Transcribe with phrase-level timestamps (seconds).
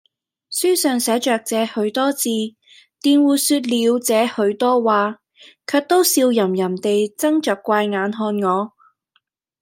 [0.49, 2.27] 書上寫着這許多字，
[3.03, 5.19] 佃戶說了這許多話，
[5.67, 8.73] 卻都笑吟吟的睜着怪眼看我。